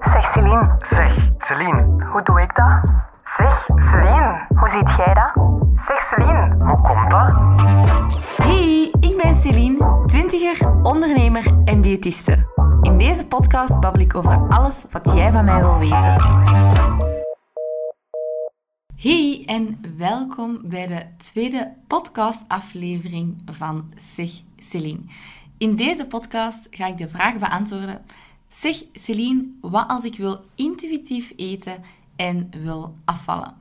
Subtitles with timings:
[0.00, 2.90] Zeg Celine, Zeg, Celine, hoe doe ik dat?
[3.24, 5.32] Zeg Celine, hoe ziet jij dat?
[5.74, 7.32] Zeg Celine, hoe komt dat?
[8.42, 12.46] Hey, ik ben Celine, twintiger, ondernemer en diëtiste.
[12.82, 16.14] In deze podcast babbel ik over alles wat jij van mij wil weten.
[18.96, 25.00] Hey en welkom bij de tweede podcastaflevering van Zeg Celine.
[25.58, 28.04] In deze podcast ga ik de vraag beantwoorden:
[28.48, 31.82] Zeg Celine, wat als ik wil intuïtief eten
[32.16, 33.54] en wil afvallen?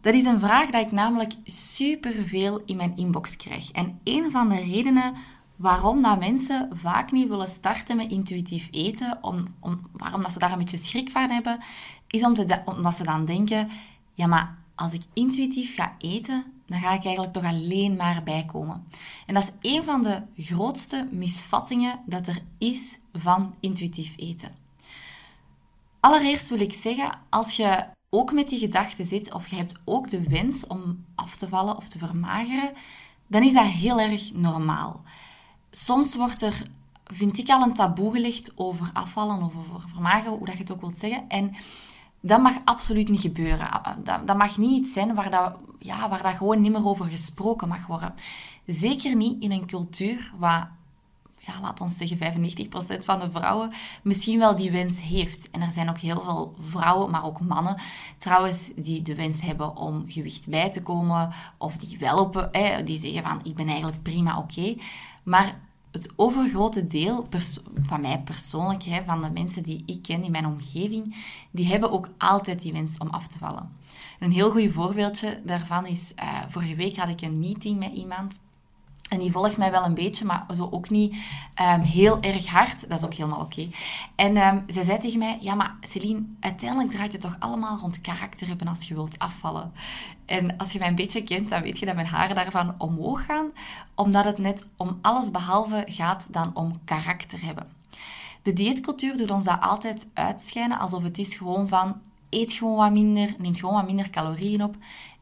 [0.00, 3.70] Dat is een vraag dat ik namelijk superveel in mijn inbox krijg.
[3.70, 5.14] En een van de redenen
[5.56, 9.56] waarom dat mensen vaak niet willen starten met intuïtief eten, om,
[9.92, 11.58] waarom dat ze daar een beetje schrik van hebben,
[12.06, 12.22] is
[12.64, 13.68] omdat ze dan denken,
[14.12, 18.84] ja maar als ik intuïtief ga eten, dan ga ik eigenlijk toch alleen maar bijkomen.
[19.26, 24.54] En dat is een van de grootste misvattingen dat er is van intuïtief eten.
[26.00, 30.10] Allereerst wil ik zeggen, als je ook met die gedachte zit, of je hebt ook
[30.10, 32.72] de wens om af te vallen of te vermageren,
[33.26, 35.02] dan is dat heel erg normaal.
[35.70, 36.62] Soms wordt er,
[37.04, 40.72] vind ik, al een taboe gelegd over afvallen of over vermageren, hoe dat je het
[40.72, 41.28] ook wilt zeggen.
[41.28, 41.54] En
[42.26, 43.68] dat mag absoluut niet gebeuren.
[44.04, 47.04] Dat, dat mag niet iets zijn waar dat, ja, waar dat gewoon niet meer over
[47.04, 48.14] gesproken mag worden.
[48.66, 50.70] Zeker niet in een cultuur waar,
[51.38, 53.72] ja, laat ons zeggen, 95% van de vrouwen
[54.02, 55.50] misschien wel die wens heeft.
[55.50, 57.76] En er zijn ook heel veel vrouwen, maar ook mannen
[58.18, 61.32] trouwens, die de wens hebben om gewicht bij te komen.
[61.58, 62.50] Of die wel op,
[62.84, 64.76] die zeggen van, ik ben eigenlijk prima oké.
[65.22, 65.60] Maar
[65.94, 67.28] het overgrote deel
[67.82, 71.16] van mij persoonlijk, hè, van de mensen die ik ken in mijn omgeving,
[71.50, 73.72] die hebben ook altijd die wens om af te vallen.
[74.18, 78.38] Een heel goed voorbeeldje daarvan is, uh, vorige week had ik een meeting met iemand
[79.08, 81.12] en die volgt mij wel een beetje, maar zo ook niet
[81.60, 82.88] um, heel erg hard.
[82.88, 83.68] Dat is ook helemaal oké.
[84.14, 88.00] En um, zij zei tegen mij, ja, maar Celine, uiteindelijk draait het toch allemaal rond
[88.00, 89.72] karakter hebben als je wilt afvallen.
[90.26, 93.24] En als je mij een beetje kent, dan weet je dat mijn haren daarvan omhoog
[93.24, 93.50] gaan,
[93.94, 97.66] omdat het net om alles behalve gaat dan om karakter hebben.
[98.42, 102.00] De dieetcultuur doet ons dat altijd uitschijnen alsof het is gewoon van,
[102.30, 104.76] eet gewoon wat minder, neem gewoon wat minder calorieën op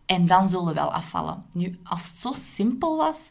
[0.06, 1.44] en dan zullen we wel afvallen.
[1.52, 3.30] Nu, als het zo simpel was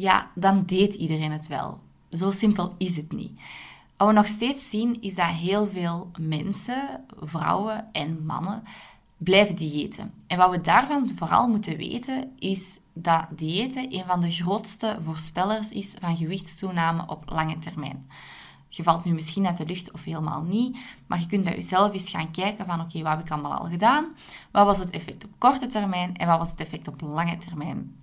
[0.00, 1.78] ja, dan deed iedereen het wel.
[2.10, 3.40] Zo simpel is het niet.
[3.96, 8.62] Wat we nog steeds zien, is dat heel veel mensen, vrouwen en mannen,
[9.16, 10.12] blijven diëten.
[10.26, 15.70] En wat we daarvan vooral moeten weten, is dat diëten een van de grootste voorspellers
[15.70, 18.10] is van gewichtstoename op lange termijn.
[18.68, 21.92] Je valt nu misschien uit de lucht of helemaal niet, maar je kunt bij jezelf
[21.92, 24.06] eens gaan kijken van oké, wat heb ik allemaal al gedaan?
[24.50, 27.99] Wat was het effect op korte termijn en wat was het effect op lange termijn?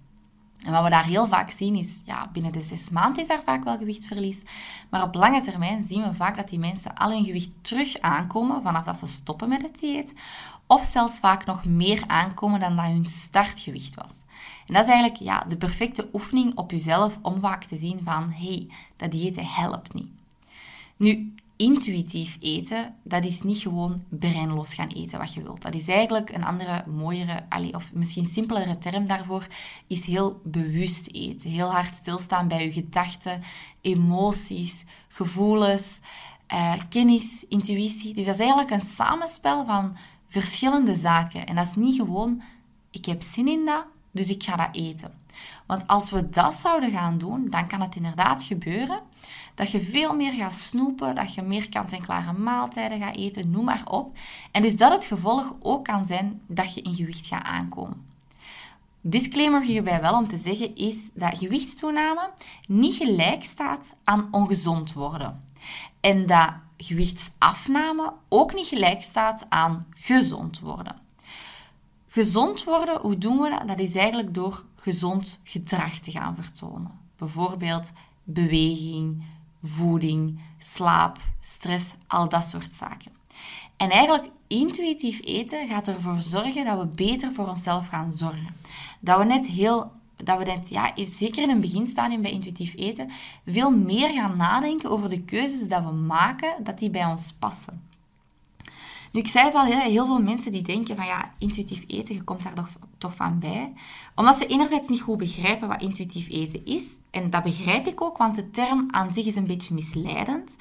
[0.65, 3.41] En wat we daar heel vaak zien is, ja, binnen de zes maanden is daar
[3.45, 4.41] vaak wel gewichtsverlies.
[4.89, 8.61] Maar op lange termijn zien we vaak dat die mensen al hun gewicht terug aankomen
[8.61, 10.13] vanaf dat ze stoppen met het dieet.
[10.67, 14.13] Of zelfs vaak nog meer aankomen dan dat hun startgewicht was.
[14.67, 18.31] En dat is eigenlijk ja, de perfecte oefening op jezelf om vaak te zien van,
[18.31, 20.11] hey, dat dieet helpt niet.
[20.97, 25.61] Nu, intuïtief eten, dat is niet gewoon breinloos gaan eten wat je wilt.
[25.61, 29.47] Dat is eigenlijk een andere, mooiere, of misschien simpelere term daarvoor,
[29.87, 31.49] is heel bewust eten.
[31.49, 33.43] Heel hard stilstaan bij je gedachten,
[33.81, 35.99] emoties, gevoelens,
[36.53, 38.13] uh, kennis, intuïtie.
[38.13, 39.95] Dus dat is eigenlijk een samenspel van
[40.27, 41.45] verschillende zaken.
[41.45, 42.41] En dat is niet gewoon,
[42.91, 45.11] ik heb zin in dat, dus ik ga dat eten.
[45.65, 48.99] Want als we dat zouden gaan doen, dan kan het inderdaad gebeuren
[49.55, 53.83] dat je veel meer gaat snoepen, dat je meer kant-en-klare maaltijden gaat eten, noem maar
[53.85, 54.17] op.
[54.51, 58.05] En dus dat het gevolg ook kan zijn dat je in gewicht gaat aankomen.
[59.01, 62.29] Disclaimer hierbij wel om te zeggen is dat gewichtstoename
[62.67, 65.43] niet gelijk staat aan ongezond worden.
[65.99, 70.95] En dat gewichtsafname ook niet gelijk staat aan gezond worden.
[72.07, 73.67] Gezond worden, hoe doen we dat?
[73.67, 76.99] Dat is eigenlijk door gezond gedrag te gaan vertonen.
[77.17, 77.91] Bijvoorbeeld
[78.27, 79.23] beweging,
[79.63, 83.11] voeding, slaap, stress, al dat soort zaken.
[83.77, 88.55] En eigenlijk intuïtief eten gaat ervoor zorgen dat we beter voor onszelf gaan zorgen.
[88.99, 89.91] Dat we net heel
[90.23, 93.11] dat we net, ja, zeker in een beginstadium bij intuïtief eten,
[93.45, 97.86] veel meer gaan nadenken over de keuzes dat we maken, dat die bij ons passen.
[99.17, 102.23] Nu, ik zei het al, heel veel mensen die denken van ja, intuïtief eten, je
[102.23, 102.53] komt daar
[102.97, 103.73] toch, van bij.
[104.15, 106.83] Omdat ze enerzijds niet goed begrijpen wat intuïtief eten is.
[107.11, 110.55] En dat begrijp ik ook, want de term aan zich is een beetje misleidend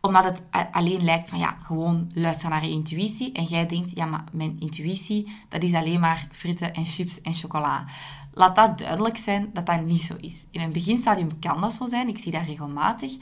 [0.00, 0.42] omdat het
[0.72, 3.32] alleen lijkt van ja, gewoon luister naar je intuïtie.
[3.32, 7.34] En jij denkt, ja, maar mijn intuïtie, dat is alleen maar fritten en chips en
[7.34, 7.84] chocola.
[8.32, 10.46] laat dat duidelijk zijn dat dat niet zo is.
[10.50, 13.12] In een beginstadium kan dat zo zijn, ik zie dat regelmatig.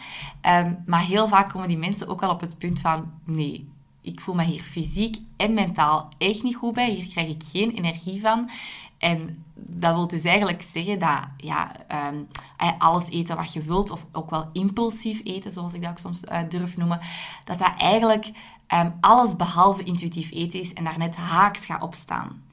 [0.40, 3.74] Ehm, maar heel vaak komen die mensen ook wel op het punt van, nee,
[4.06, 6.90] ik voel me hier fysiek en mentaal echt niet goed bij.
[6.90, 8.50] Hier krijg ik geen energie van.
[8.98, 11.72] En dat wil dus eigenlijk zeggen dat ja,
[12.10, 12.28] um,
[12.78, 16.22] alles eten wat je wilt, of ook wel impulsief eten, zoals ik dat ook soms
[16.24, 17.00] uh, durf noemen,
[17.44, 18.30] dat dat eigenlijk
[18.74, 22.44] um, alles behalve intuïtief eten is en daar net haaks gaat opstaan.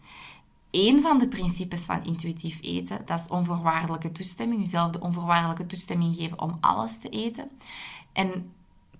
[0.71, 4.61] Een van de principes van intuïtief eten, dat is onvoorwaardelijke toestemming.
[4.61, 7.49] Jezelf de onvoorwaardelijke toestemming geven om alles te eten.
[8.13, 8.51] En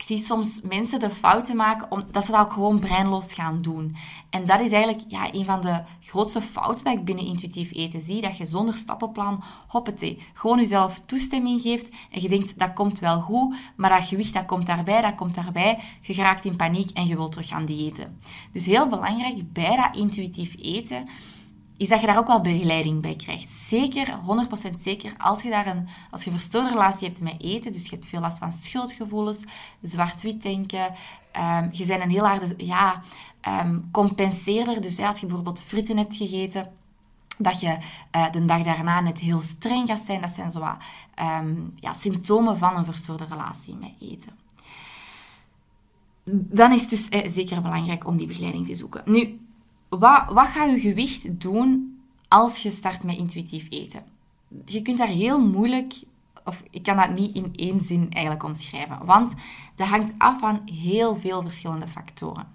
[0.06, 3.96] zie soms mensen de fouten maken omdat ze dat ook gewoon breinloos gaan doen.
[4.30, 8.02] En dat is eigenlijk ja, een van de grootste fouten dat ik binnen intuïtief eten
[8.02, 8.22] zie.
[8.22, 11.90] Dat je zonder stappenplan, hoppatee, gewoon jezelf toestemming geeft.
[12.12, 13.56] En je denkt, dat komt wel goed.
[13.76, 15.80] Maar dat gewicht, dat komt daarbij, dat komt daarbij.
[16.02, 18.20] Je geraakt in paniek en je wilt terug gaan diëten.
[18.52, 21.08] Dus heel belangrijk bij dat intuïtief eten
[21.84, 23.50] is dat je daar ook wel begeleiding bij krijgt.
[23.50, 27.84] Zeker, 100% zeker, als je, daar een, als je verstoorde relatie hebt met eten, dus
[27.84, 29.44] je hebt veel last van schuldgevoelens,
[29.82, 30.86] zwart-wit denken,
[31.38, 33.02] um, je bent een heel harde ja,
[33.64, 34.82] um, compenseerder.
[34.82, 36.72] Dus als je bijvoorbeeld fritten hebt gegeten,
[37.38, 37.78] dat je
[38.16, 40.22] uh, de dag daarna net heel streng gaat zijn.
[40.22, 40.78] Dat zijn zo
[41.40, 44.32] um, ja, symptomen van een verstoorde relatie met eten.
[46.26, 49.02] Dan is het dus eh, zeker belangrijk om die begeleiding te zoeken.
[49.06, 49.40] Nu,
[50.00, 54.04] wat, wat gaat je gewicht doen als je start met intuïtief eten?
[54.66, 55.94] Je kunt daar heel moeilijk,
[56.46, 59.34] of ik kan dat niet in één zin eigenlijk omschrijven, want
[59.76, 62.48] dat hangt af van heel veel verschillende factoren.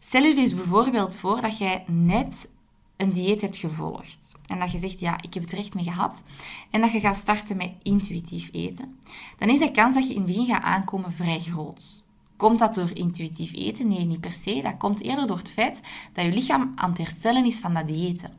[0.00, 2.48] Stel je dus bijvoorbeeld voor dat jij net
[2.96, 6.22] een dieet hebt gevolgd en dat je zegt, ja, ik heb het recht mee gehad,
[6.70, 8.98] en dat je gaat starten met intuïtief eten,
[9.38, 12.04] dan is de kans dat je in het begin gaat aankomen vrij groot.
[12.42, 13.88] Komt dat door intuïtief eten?
[13.88, 14.60] Nee, niet per se.
[14.62, 15.80] Dat komt eerder door het feit
[16.12, 18.30] dat je lichaam aan het herstellen is van dat diëten.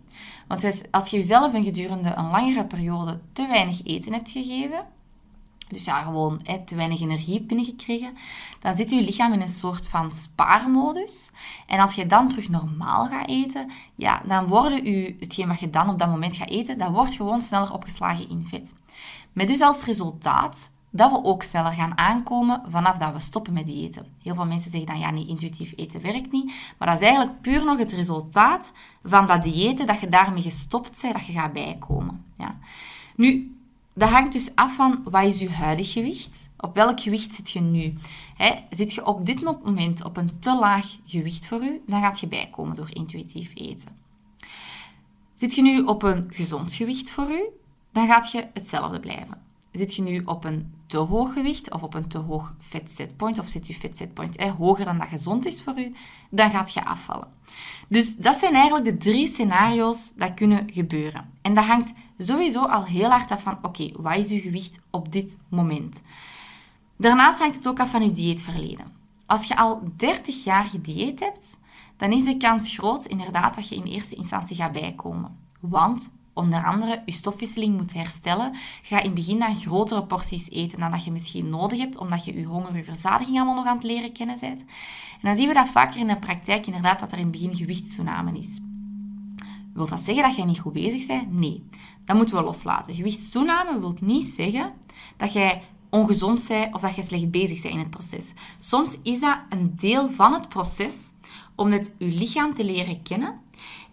[0.48, 4.86] Want als je jezelf een gedurende een langere periode te weinig eten hebt gegeven,
[5.70, 8.18] dus ja, gewoon te weinig energie binnengekregen,
[8.62, 11.32] dan zit je lichaam in een soort van spaarmodus.
[11.68, 15.70] En als je dan terug normaal gaat eten, ja, dan worden je, hetgeen wat je
[15.70, 18.74] dan op dat moment gaat eten, dat wordt gewoon sneller opgeslagen in vet.
[19.34, 23.68] Met dus als resultaat dat we ook sneller gaan aankomen vanaf dat we stoppen met
[23.68, 24.06] eten.
[24.24, 26.54] Heel veel mensen zeggen dan, ja nee, intuïtief eten werkt niet.
[26.78, 28.72] Maar dat is eigenlijk puur nog het resultaat
[29.04, 32.26] van dat diëten, dat je daarmee gestopt bent, dat je gaat bijkomen.
[32.38, 32.58] Ja.
[33.16, 33.58] Nu,
[33.94, 36.50] dat hangt dus af van, wat is je huidig gewicht?
[36.58, 37.98] Op welk gewicht zit je nu?
[38.70, 42.28] zit je op dit moment op een te laag gewicht voor u, dan gaat je
[42.28, 43.90] bijkomen door intuïtief eten.
[45.36, 47.44] Zit je nu op een gezond gewicht voor u,
[47.92, 49.42] dan gaat je hetzelfde blijven.
[49.72, 53.48] Zit je nu op een te hoog gewicht of op een te hoog vetsetpoint, of
[53.48, 55.96] zit je vetsetpoint eh, hoger dan dat gezond is voor u,
[56.30, 57.28] dan gaat je afvallen.
[57.88, 61.30] Dus dat zijn eigenlijk de drie scenario's dat kunnen gebeuren.
[61.42, 65.12] En dat hangt sowieso al heel hard af van, oké, wat is je gewicht op
[65.12, 66.02] dit moment?
[66.98, 68.92] Daarnaast hangt het ook af van je dieetverleden.
[69.26, 71.58] Als je al 30 jaar gedieet hebt,
[71.98, 75.32] dan is de kans groot inderdaad dat je in eerste instantie gaat bijkomen.
[75.60, 78.52] Want onder andere je stofwisseling moet herstellen.
[78.82, 82.26] Ga in het begin dan grotere porties eten dan dat je misschien nodig hebt, omdat
[82.26, 84.60] je je honger, je verzadiging allemaal nog aan het leren kennen bent.
[84.60, 87.56] En dan zien we dat vaker in de praktijk inderdaad dat er in het begin
[87.56, 88.62] gewichtstoename is.
[89.74, 91.32] Wil dat zeggen dat jij niet goed bezig bent?
[91.32, 91.64] Nee.
[92.06, 92.96] Dat moeten we loslaten.
[92.96, 94.74] Gewichtstoename wil niet zeggen
[95.18, 98.34] dat jij ongezond bent of dat je slecht bezig bent in het proces.
[98.58, 100.94] Soms is dat een deel van het proces
[101.64, 103.42] om net je lichaam te leren kennen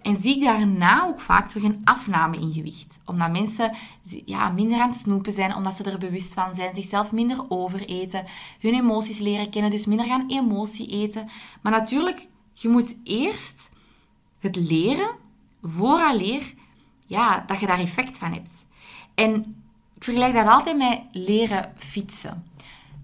[0.03, 2.99] en zie ik daarna ook vaak terug een afname in gewicht.
[3.05, 3.77] Omdat mensen
[4.25, 8.25] ja, minder aan het snoepen zijn, omdat ze er bewust van zijn, zichzelf minder overeten,
[8.61, 11.29] hun emoties leren kennen, dus minder gaan emotie eten.
[11.63, 13.71] Maar natuurlijk, je moet eerst
[14.39, 15.11] het leren,
[15.63, 16.55] vooraleer
[17.07, 18.65] ja, dat je daar effect van hebt.
[19.15, 19.35] En
[19.95, 22.50] ik vergelijk dat altijd met leren fietsen.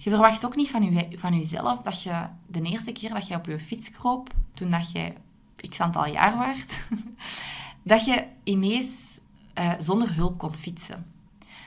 [0.06, 3.46] Je verwacht ook niet van, van jezelf dat je de eerste keer dat je op
[3.46, 5.12] je fiets kroop, toen dat je
[5.68, 6.86] x aantal jaar waard,
[7.82, 9.20] dat je ineens
[9.58, 11.06] uh, zonder hulp kon fietsen.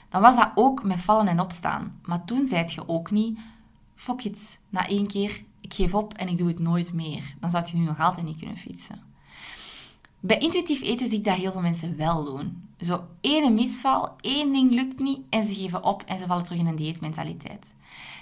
[0.10, 2.00] Dan was dat ook met vallen en opstaan.
[2.04, 3.40] Maar toen zei je ook niet,
[3.96, 7.36] fuck it, na één keer, ik geef op en ik doe het nooit meer.
[7.40, 9.02] Dan zou je nu nog altijd niet kunnen fietsen.
[10.20, 12.70] Bij intuïtief eten zie ik dat heel veel mensen wel doen.
[12.82, 16.60] Zo één misval, één ding lukt niet en ze geven op en ze vallen terug
[16.60, 17.74] in een dieetmentaliteit.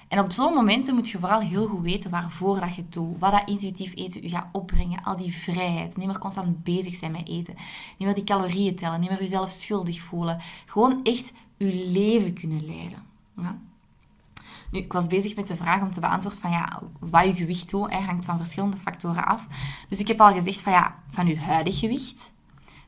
[0.08, 3.20] En op zo'n momenten moet je vooral heel goed weten waarvoor dat je het doet.
[3.20, 5.04] Wat dat intuïtief eten je gaat opbrengen.
[5.04, 5.98] Al die vrijheid.
[5.98, 7.56] Niet meer constant bezig zijn met eten.
[7.98, 9.00] Niet meer die calorieën tellen.
[9.00, 10.42] Niet meer jezelf schuldig voelen.
[10.66, 13.04] Gewoon echt je leven kunnen leiden.
[13.36, 13.58] Ja.
[14.72, 17.70] Nu, ik was bezig met de vraag om te beantwoorden van ja, wat je gewicht
[17.70, 19.48] doet, hangt van verschillende factoren af.
[19.90, 22.32] Dus ik heb al gezegd van ja, van je huidig gewicht.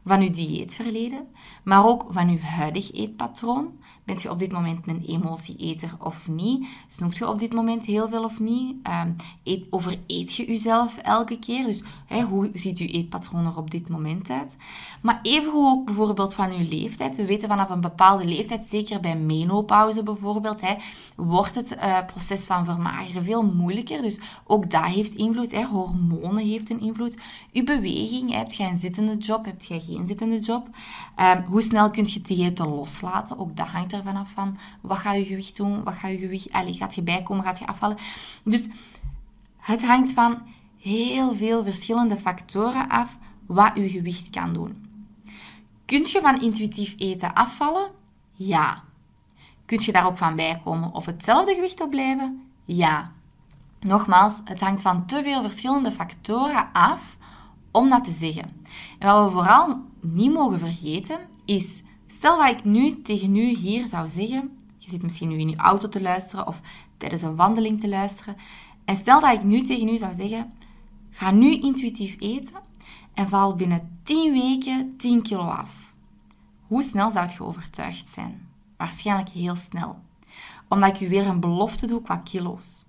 [0.06, 1.28] van uw dieetverleden,
[1.64, 3.80] maar ook van uw huidig eetpatroon.
[4.10, 6.68] Bent je op dit moment een emotieeter of niet?
[6.88, 8.76] Snoept je op dit moment heel veel of niet?
[9.04, 11.66] Um, eet, overeet je jezelf elke keer?
[11.66, 11.84] Dus
[12.30, 14.56] hoe ziet uw eetpatroon er op dit moment uit?
[15.02, 17.18] Maar even ook bijvoorbeeld van uw leeftijd.
[17.18, 20.62] We weten vanaf een bepaalde leeftijd, zeker bij menopauze bijvoorbeeld,
[21.16, 24.02] wordt het uh, proces van vermageren veel moeilijker.
[24.02, 25.64] Dus ook dat heeft invloed.
[25.64, 27.18] Hormonen heeft een invloed.
[27.54, 30.68] Uw beweging, hebt jij een zittende job, hebt jij geen zittende job?
[31.20, 33.40] Um, hoe snel kun je diëten loslaten?
[33.40, 34.58] Ook dat hangt er vanaf van.
[34.82, 35.84] Wat gaat je gewicht doen?
[35.84, 36.52] Wat gaat je gewicht...
[36.52, 37.44] Allez, gaat je bijkomen?
[37.44, 37.98] Gaat je afvallen?
[38.44, 38.62] Dus
[39.58, 40.42] het hangt van
[40.80, 44.88] heel veel verschillende factoren af wat je gewicht kan doen.
[45.86, 47.92] Kunt je van intuïtief eten afvallen?
[48.32, 48.84] Ja.
[49.66, 52.44] Kunt je daar ook van bijkomen of hetzelfde gewicht op blijven?
[52.66, 53.12] Ja.
[53.80, 57.18] Nogmaals, het hangt van te veel verschillende factoren af
[57.72, 58.64] om dat te zeggen.
[59.00, 61.84] En wat we vooral niet mogen vergeten is,
[62.20, 65.56] stel dat ik nu tegen u hier zou zeggen, je zit misschien nu in je
[65.56, 66.62] auto te luisteren of
[66.98, 68.36] tijdens een wandeling te luisteren,
[68.86, 70.54] en stel dat ik nu tegen u zou zeggen,
[71.12, 72.56] ga nu intuïtief eten
[73.14, 75.94] en val binnen 10 weken 10 kilo af.
[76.68, 78.48] Hoe snel zou je overtuigd zijn?
[78.78, 80.00] Waarschijnlijk heel snel.
[80.68, 82.86] Omdat ik u weer een belofte doe qua kilo's.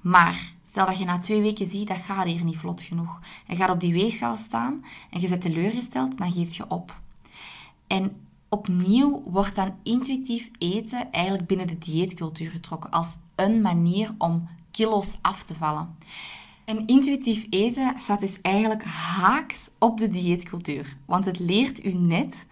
[0.00, 3.20] Maar stel dat je na twee weken ziet, dat gaat hier niet vlot genoeg.
[3.46, 7.00] En gaat op die weegschaal staan en je zet teleurgesteld, dan geef je op.
[7.86, 14.48] En opnieuw wordt dan intuïtief eten eigenlijk binnen de dieetcultuur getrokken als een manier om
[14.70, 15.96] kilo's af te vallen.
[16.64, 20.96] En intuïtief eten staat dus eigenlijk haaks op de dieetcultuur.
[21.06, 22.46] Want het leert u net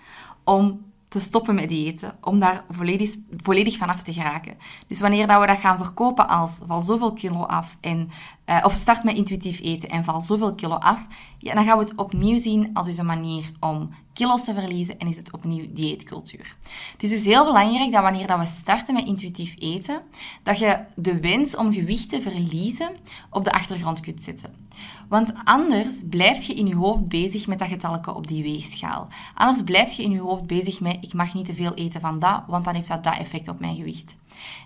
[0.45, 0.85] om
[1.17, 4.57] te stoppen met eten, om daar volledig, volledig vanaf te geraken.
[4.87, 8.11] Dus wanneer dat we dat gaan verkopen als val zoveel kilo af, en,
[8.47, 11.07] uh, of start met intuïtief eten en val zoveel kilo af,
[11.39, 15.07] ja, dan gaan we het opnieuw zien als een manier om kilo's te verliezen en
[15.07, 16.57] is het opnieuw dieetcultuur.
[16.93, 20.01] Het is dus heel belangrijk dat wanneer dat we starten met intuïtief eten,
[20.43, 22.91] dat je de wens om gewicht te verliezen
[23.31, 24.66] op de achtergrond kunt zetten.
[25.09, 29.09] Want anders blijf je in je hoofd bezig met dat getalke op die weegschaal.
[29.35, 32.19] Anders blijf je in je hoofd bezig met ik mag niet te veel eten van
[32.19, 34.17] dat, want dan heeft dat dat effect op mijn gewicht.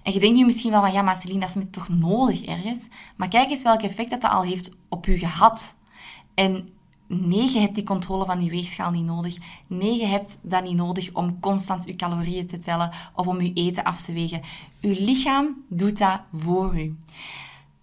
[0.02, 2.78] En je denkt nu misschien wel van ja, maar Celine, dat is toch nodig ergens?
[3.16, 5.76] Maar kijk eens welk effect dat, dat al heeft op je gehad.
[6.34, 6.68] En
[7.06, 9.36] nee, je hebt die controle van die weegschaal niet nodig.
[9.66, 13.52] Nee, je hebt dat niet nodig om constant je calorieën te tellen of om je
[13.52, 14.40] eten af te wegen.
[14.80, 16.96] Je lichaam doet dat voor u.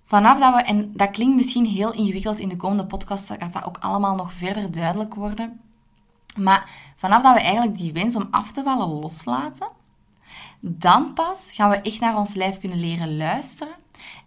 [0.08, 3.66] Vanaf dat we, en dat klinkt misschien heel ingewikkeld in de komende podcast, gaat dat
[3.66, 5.60] ook allemaal nog verder duidelijk worden.
[6.36, 9.68] Maar vanaf dat we eigenlijk die wens om af te vallen loslaten,
[10.60, 13.74] dan pas gaan we echt naar ons lijf kunnen leren luisteren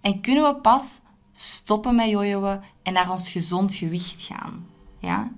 [0.00, 1.00] en kunnen we pas
[1.32, 4.66] stoppen met jojoen en naar ons gezond gewicht gaan.
[4.98, 5.30] Ja?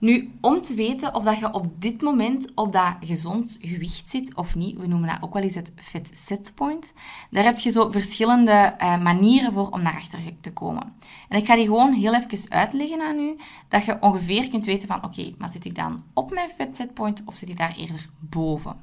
[0.00, 4.34] Nu, om te weten of dat je op dit moment op dat gezond gewicht zit
[4.34, 6.92] of niet, we noemen dat ook wel eens het fit setpoint,
[7.30, 10.92] daar heb je zo verschillende uh, manieren voor om naar achter te komen.
[11.28, 13.36] En ik ga die gewoon heel even uitleggen aan u,
[13.68, 17.22] dat je ongeveer kunt weten van, oké, maar zit ik dan op mijn fit setpoint
[17.24, 18.76] of zit ik daar eerder boven?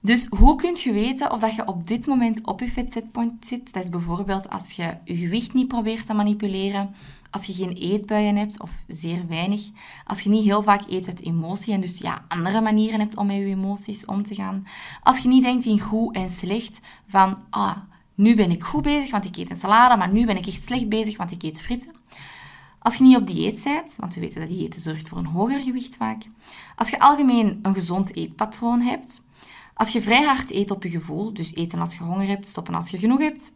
[0.00, 3.46] Dus hoe kun je weten of dat je op dit moment op je fit setpoint
[3.46, 3.72] zit?
[3.72, 6.94] Dat is bijvoorbeeld als je je gewicht niet probeert te manipuleren,
[7.34, 9.62] als je geen eetbuien hebt of zeer weinig,
[10.06, 13.26] als je niet heel vaak eet uit emotie en dus ja, andere manieren hebt om
[13.26, 14.66] met je emoties om te gaan,
[15.02, 17.76] als je niet denkt in goed en slecht van ah,
[18.14, 20.64] nu ben ik goed bezig, want ik eet een salade, maar nu ben ik echt
[20.64, 21.94] slecht bezig, want ik eet frieten.
[22.78, 25.62] Als je niet op dieet bent, want we weten dat dieet zorgt voor een hoger
[25.62, 26.22] gewicht vaak.
[26.76, 29.22] Als je algemeen een gezond eetpatroon hebt.
[29.74, 32.74] Als je vrij hard eet op je gevoel, dus eten als je honger hebt, stoppen
[32.74, 33.52] als je genoeg hebt.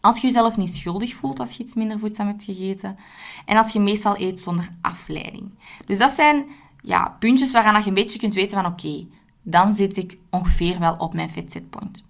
[0.00, 2.98] Als je jezelf niet schuldig voelt als je iets minder voedzaam hebt gegeten.
[3.46, 5.50] En als je meestal eet zonder afleiding.
[5.86, 6.46] Dus dat zijn
[6.80, 9.06] ja, puntjes waaraan je een beetje kunt weten van oké,
[9.42, 12.07] dan zit ik ongeveer wel op mijn fit setpoint.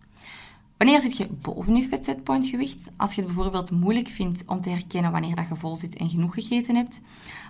[0.78, 2.90] Wanneer zit je boven je setpoint gewicht?
[2.96, 6.10] Als je het bijvoorbeeld moeilijk vindt om te herkennen wanneer dat je vol zit en
[6.10, 7.00] genoeg gegeten hebt.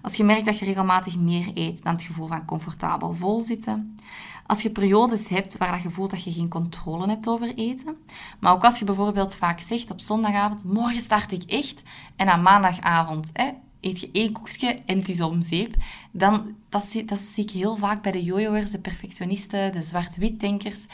[0.02, 3.98] Als je merkt dat je regelmatig meer eet dan het gevoel van comfortabel vol zitten.
[4.46, 7.96] Als je periodes hebt waar dat je voelt dat je geen controle hebt over eten.
[8.40, 11.82] Maar ook als je bijvoorbeeld vaak zegt op zondagavond, morgen start ik echt.
[12.16, 15.74] En aan maandagavond hè, eet je één koekje en het is om zeep.
[16.10, 20.86] Dan dat zie, dat zie ik heel vaak bij de jojoers, de perfectionisten, de zwart-wit-denkers.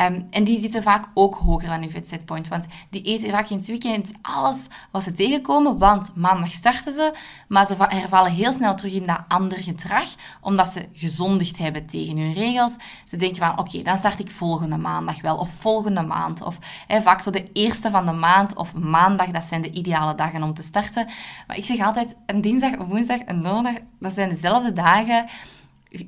[0.00, 2.48] Um, en die zitten vaak ook hoger dan hun setpoint.
[2.48, 5.78] Want die eten vaak in het weekend alles wat ze tegenkomen.
[5.78, 7.14] Want maandag starten ze,
[7.48, 10.08] maar ze hervallen heel snel terug in dat ander gedrag.
[10.40, 12.72] Omdat ze gezondigd hebben tegen hun regels.
[13.06, 15.36] Ze denken van, oké, dan start ik volgende maandag wel.
[15.36, 16.42] Of volgende maand.
[16.42, 19.30] Of vaak zo de eerste van de maand of maandag.
[19.30, 21.06] Dat zijn de ideale dagen om te starten.
[21.46, 25.28] Maar ik zeg altijd, een dinsdag, een woensdag, een donderdag, dat zijn dezelfde dagen.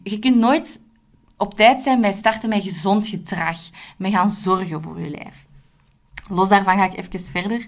[0.03, 0.81] Je kunt nooit
[1.37, 3.59] op tijd zijn bij starten met gezond gedrag.
[3.97, 5.47] Met gaan zorgen voor je lijf.
[6.29, 7.67] Los daarvan ga ik even verder.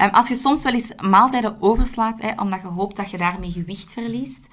[0.00, 3.50] Um, als je soms wel eens maaltijden overslaat, hè, omdat je hoopt dat je daarmee
[3.50, 4.46] gewicht verliest,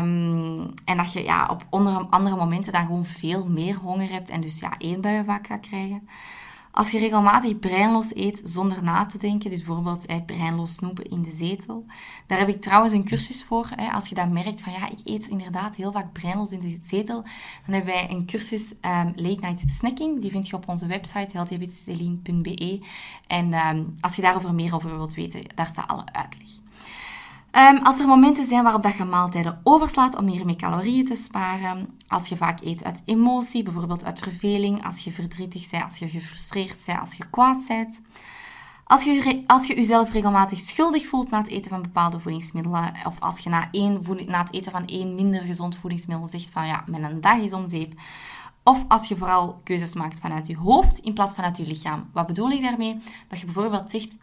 [0.00, 1.64] um, en dat je ja, op
[2.10, 6.08] andere momenten dan gewoon veel meer honger hebt en dus ja, eetbuien vaak gaat krijgen,
[6.74, 11.32] als je regelmatig breinloos eet zonder na te denken, dus bijvoorbeeld breinloos snoepen in de
[11.32, 11.84] zetel.
[12.26, 13.68] Daar heb ik trouwens een cursus voor.
[13.92, 17.22] als je dat merkt van ja, ik eet inderdaad heel vaak breinloos in de zetel,
[17.66, 20.20] dan hebben wij een cursus um, Late Night Snacking.
[20.20, 22.80] Die vind je op onze website healthyhabitsceline.be.
[23.26, 26.63] En um, als je daarover meer over wilt weten, daar staat alle uitleg.
[27.56, 31.98] Um, als er momenten zijn waarop dat je maaltijden overslaat om hiermee calorieën te sparen,
[32.08, 36.08] als je vaak eet uit emotie, bijvoorbeeld uit verveling, als je verdrietig bent, als je
[36.08, 38.00] gefrustreerd bent, als je kwaad bent,
[38.84, 43.20] als je, als je jezelf regelmatig schuldig voelt na het eten van bepaalde voedingsmiddelen, of
[43.20, 46.84] als je na, één na het eten van één minder gezond voedingsmiddel zegt van ja,
[46.86, 48.00] mijn dag is om zeep,
[48.62, 52.10] of als je vooral keuzes maakt vanuit je hoofd in plaats van uit je lichaam.
[52.12, 53.00] Wat bedoel ik daarmee?
[53.28, 54.16] Dat je bijvoorbeeld zegt,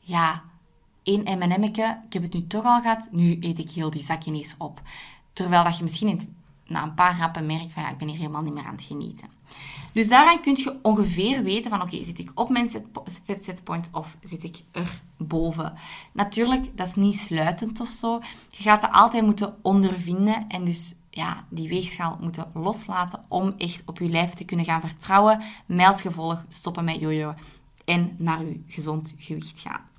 [0.00, 0.42] ja,
[1.02, 4.24] één M&M'tje, ik heb het nu toch al gehad, nu eet ik heel die zak
[4.24, 4.82] ineens op.
[5.32, 8.42] Terwijl dat je misschien na een paar rappen merkt van ja, ik ben hier helemaal
[8.42, 9.28] niet meer aan het genieten.
[9.92, 14.16] Dus daaraan kun je ongeveer weten van oké, zit ik op mijn set, setpoint of
[14.22, 15.74] zit ik er boven.
[16.12, 18.20] Natuurlijk, dat is niet sluitend of zo.
[18.48, 23.82] Je gaat dat altijd moeten ondervinden en dus ja, die weegschaal moeten loslaten om echt
[23.86, 25.42] op je lijf te kunnen gaan vertrouwen.
[25.66, 27.34] Met als gevolg stoppen met jojo
[27.84, 29.90] en naar je gezond gewicht gaan.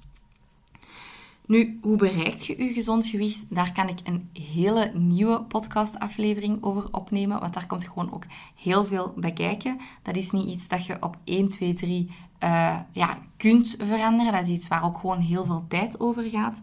[1.54, 3.44] Nu, hoe bereik je je gezond gewicht?
[3.50, 8.24] Daar kan ik een hele nieuwe podcastaflevering over opnemen, want daar komt gewoon ook
[8.56, 9.80] heel veel bij kijken.
[10.02, 12.10] Dat is niet iets dat je op 1, 2, 3
[12.44, 14.32] uh, ja, kunt veranderen.
[14.32, 16.62] Dat is iets waar ook gewoon heel veel tijd over gaat.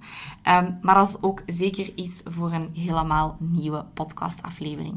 [0.49, 4.95] Um, maar dat is ook zeker iets voor een helemaal nieuwe podcastaflevering.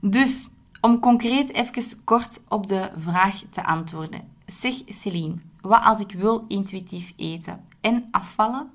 [0.00, 0.48] Dus,
[0.80, 4.22] om concreet even kort op de vraag te antwoorden.
[4.46, 8.70] Zeg Celine, wat als ik wil intuïtief eten en afvallen?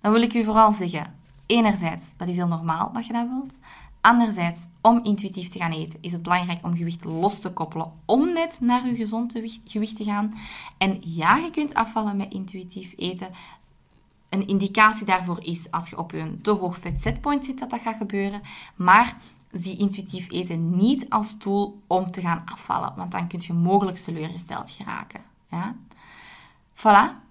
[0.00, 1.14] Dan wil ik u vooral zeggen,
[1.46, 3.54] enerzijds, dat is heel normaal dat je dat wilt.
[4.00, 8.32] Anderzijds, om intuïtief te gaan eten, is het belangrijk om gewicht los te koppelen om
[8.32, 10.34] net naar je gezond gewicht te gaan.
[10.78, 13.28] En ja, je kunt afvallen met intuïtief eten.
[14.28, 17.80] Een indicatie daarvoor is als je op je te hoog vet setpoint zit dat dat
[17.80, 18.42] gaat gebeuren.
[18.76, 19.16] Maar
[19.50, 23.96] zie intuïtief eten niet als tool om te gaan afvallen, want dan kun je mogelijk
[23.96, 25.20] teleurgesteld geraken.
[25.50, 25.74] Ja?
[26.74, 27.25] Voilà,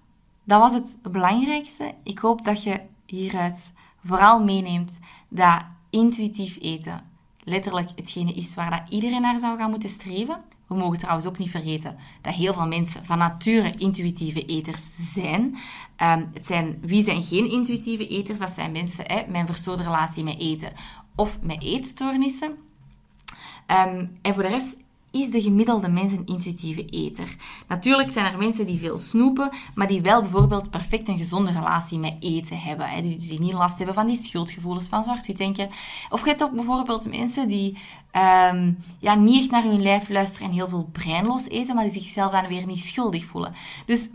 [0.46, 1.94] dat was het belangrijkste.
[2.02, 3.72] Ik hoop dat je hieruit
[4.04, 7.14] vooral meeneemt dat intuïtief eten
[7.46, 10.42] letterlijk hetgene is waar dat iedereen naar zou gaan moeten streven.
[10.66, 15.56] We mogen trouwens ook niet vergeten dat heel veel mensen van nature intuïtieve eters zijn.
[15.96, 18.38] Ehm, het zijn wie zijn geen intuïtieve eters?
[18.38, 20.72] Dat zijn mensen hè, met een verstoorde relatie met eten
[21.14, 22.50] of met eetstoornissen.
[23.66, 24.76] Um, en voor de rest
[25.22, 27.36] is de gemiddelde mens een intuïtieve eter.
[27.68, 31.98] Natuurlijk zijn er mensen die veel snoepen, maar die wel bijvoorbeeld perfect een gezonde relatie
[31.98, 32.88] met eten hebben.
[32.88, 33.00] Hè.
[33.00, 35.68] Die niet last hebben van die schuldgevoelens, van zwart-wit denken.
[36.10, 37.78] Of je hebt ook bijvoorbeeld mensen die
[38.10, 42.02] ehm, ja, niet echt naar hun lijf luisteren en heel veel breinloos eten, maar die
[42.02, 43.52] zichzelf dan weer niet schuldig voelen.
[43.86, 44.08] Dus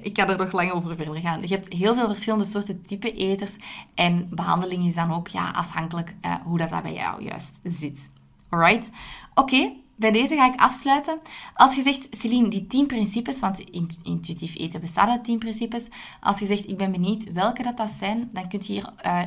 [0.00, 1.40] ik kan er nog lang over verder gaan.
[1.40, 3.56] Je hebt heel veel verschillende soorten type eters
[3.94, 8.10] en behandeling is dan ook ja, afhankelijk uh, hoe dat, dat bij jou juist zit.
[8.48, 8.90] Alright?
[9.34, 11.18] Oké, bij deze ga ik afsluiten.
[11.54, 13.58] Als je zegt, Celine, die 10 principes, want
[14.02, 15.84] intuïtief eten bestaat uit 10 principes.
[16.20, 19.22] Als je zegt, ik ben benieuwd welke dat, dat zijn, dan kun je hier uh,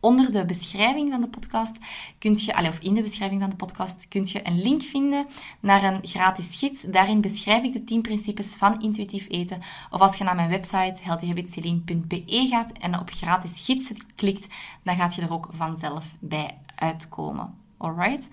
[0.00, 1.76] onder de beschrijving van de podcast,
[2.18, 5.26] kunt je, of in de beschrijving van de podcast, kun je een link vinden
[5.60, 6.82] naar een gratis gids.
[6.82, 9.60] Daarin beschrijf ik de 10 principes van intuïtief eten.
[9.90, 14.46] Of als je naar mijn website healthyhabitsceline.be gaat en op gratis gids klikt,
[14.82, 17.54] dan gaat je er ook vanzelf bij uitkomen.
[17.76, 18.28] Alright?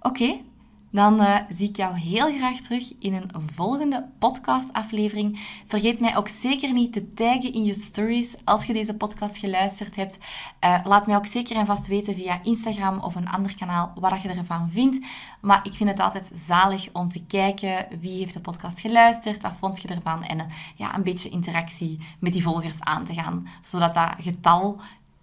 [0.00, 0.40] Oké,
[0.90, 5.40] dan uh, zie ik jou heel graag terug in een volgende podcastaflevering.
[5.66, 9.96] Vergeet mij ook zeker niet te taggen in je stories als je deze podcast geluisterd
[9.96, 10.18] hebt.
[10.64, 14.22] Uh, laat mij ook zeker en vast weten via Instagram of een ander kanaal wat
[14.22, 15.06] je ervan vindt.
[15.40, 19.54] Maar ik vind het altijd zalig om te kijken wie heeft de podcast geluisterd, wat
[19.58, 20.44] vond je ervan en uh,
[20.76, 23.48] ja, een beetje interactie met die volgers aan te gaan.
[23.62, 24.80] Zodat dat getal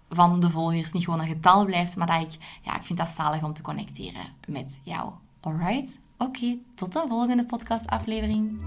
[0.08, 3.08] van de volgers niet gewoon een getal blijft, maar dat ik, ja, ik vind dat
[3.16, 5.12] zalig om te connecteren met jou.
[5.44, 5.98] Alright?
[6.18, 8.62] Oké, tot de volgende podcastaflevering.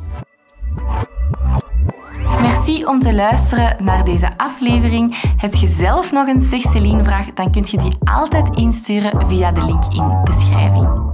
[2.42, 5.20] Merci om te luisteren naar deze aflevering.
[5.38, 9.66] Heb je zelf nog een Zeg vraag, dan kun je die altijd insturen via de
[9.66, 11.07] link in beschrijving.